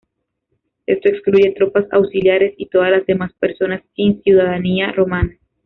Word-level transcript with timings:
Esto 0.87 1.09
excluye 1.09 1.51
tropas 1.55 1.85
auxiliares 1.91 2.55
y 2.57 2.65
todas 2.65 2.89
las 2.89 3.05
demás 3.05 3.33
personas 3.33 3.83
sin 3.95 4.19
ciudadanía 4.23 4.91
romana. 4.93 5.37